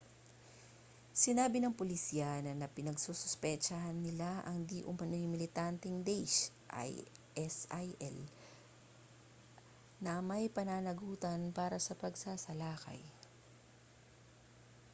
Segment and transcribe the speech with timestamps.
[1.21, 6.49] sinabi ng pulisya na pinagsususpetsahan nila ang di-umano'y militanteng daesh
[7.45, 8.17] isil
[10.05, 12.97] na may pananagutan para sa pagsalakay